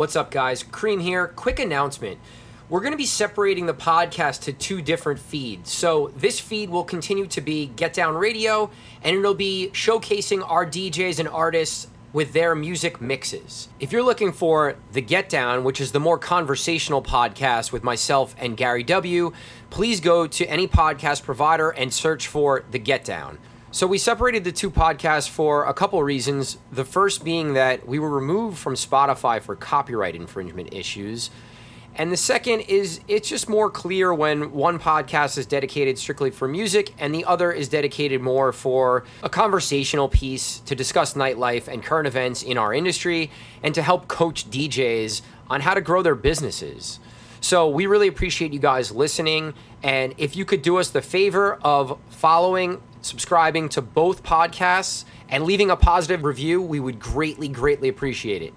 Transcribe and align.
What's 0.00 0.16
up, 0.16 0.30
guys? 0.30 0.62
Cream 0.62 0.98
here. 0.98 1.28
Quick 1.28 1.58
announcement. 1.58 2.18
We're 2.70 2.80
going 2.80 2.94
to 2.94 2.96
be 2.96 3.04
separating 3.04 3.66
the 3.66 3.74
podcast 3.74 4.44
to 4.44 4.52
two 4.54 4.80
different 4.80 5.20
feeds. 5.20 5.70
So, 5.70 6.10
this 6.16 6.40
feed 6.40 6.70
will 6.70 6.84
continue 6.84 7.26
to 7.26 7.40
be 7.42 7.66
Get 7.66 7.92
Down 7.92 8.14
Radio, 8.14 8.70
and 9.02 9.14
it'll 9.14 9.34
be 9.34 9.68
showcasing 9.74 10.42
our 10.48 10.64
DJs 10.64 11.18
and 11.18 11.28
artists 11.28 11.86
with 12.14 12.32
their 12.32 12.54
music 12.54 13.02
mixes. 13.02 13.68
If 13.78 13.92
you're 13.92 14.02
looking 14.02 14.32
for 14.32 14.76
The 14.92 15.02
Get 15.02 15.28
Down, 15.28 15.64
which 15.64 15.82
is 15.82 15.92
the 15.92 16.00
more 16.00 16.16
conversational 16.16 17.02
podcast 17.02 17.70
with 17.70 17.84
myself 17.84 18.34
and 18.38 18.56
Gary 18.56 18.84
W., 18.84 19.34
please 19.68 20.00
go 20.00 20.26
to 20.26 20.46
any 20.46 20.66
podcast 20.66 21.24
provider 21.24 21.68
and 21.68 21.92
search 21.92 22.26
for 22.26 22.64
The 22.70 22.78
Get 22.78 23.04
Down. 23.04 23.36
So 23.72 23.86
we 23.86 23.98
separated 23.98 24.42
the 24.42 24.50
two 24.50 24.68
podcasts 24.68 25.28
for 25.28 25.64
a 25.64 25.72
couple 25.72 26.02
reasons. 26.02 26.58
The 26.72 26.84
first 26.84 27.22
being 27.22 27.54
that 27.54 27.86
we 27.86 28.00
were 28.00 28.10
removed 28.10 28.58
from 28.58 28.74
Spotify 28.74 29.40
for 29.40 29.54
copyright 29.54 30.16
infringement 30.16 30.74
issues. 30.74 31.30
And 31.94 32.10
the 32.10 32.16
second 32.16 32.62
is 32.62 33.00
it's 33.06 33.28
just 33.28 33.48
more 33.48 33.70
clear 33.70 34.12
when 34.12 34.50
one 34.50 34.80
podcast 34.80 35.38
is 35.38 35.46
dedicated 35.46 36.00
strictly 36.00 36.32
for 36.32 36.48
music 36.48 36.94
and 36.98 37.14
the 37.14 37.24
other 37.26 37.52
is 37.52 37.68
dedicated 37.68 38.20
more 38.20 38.52
for 38.52 39.04
a 39.22 39.28
conversational 39.28 40.08
piece 40.08 40.58
to 40.60 40.74
discuss 40.74 41.14
nightlife 41.14 41.68
and 41.68 41.80
current 41.80 42.08
events 42.08 42.42
in 42.42 42.58
our 42.58 42.74
industry 42.74 43.30
and 43.62 43.72
to 43.76 43.82
help 43.82 44.08
coach 44.08 44.50
DJs 44.50 45.22
on 45.48 45.60
how 45.60 45.74
to 45.74 45.80
grow 45.80 46.02
their 46.02 46.16
businesses. 46.16 46.98
So 47.40 47.68
we 47.68 47.86
really 47.86 48.08
appreciate 48.08 48.52
you 48.52 48.58
guys 48.58 48.90
listening. 48.90 49.54
And 49.82 50.12
if 50.18 50.34
you 50.34 50.44
could 50.44 50.62
do 50.62 50.78
us 50.78 50.90
the 50.90 51.02
favor 51.02 51.54
of 51.62 51.98
following, 52.10 52.82
subscribing 53.02 53.68
to 53.70 53.82
both 53.82 54.22
podcasts, 54.22 55.04
and 55.28 55.44
leaving 55.44 55.70
a 55.70 55.76
positive 55.76 56.24
review, 56.24 56.60
we 56.60 56.80
would 56.80 56.98
greatly, 56.98 57.48
greatly 57.48 57.88
appreciate 57.88 58.42
it. 58.42 58.54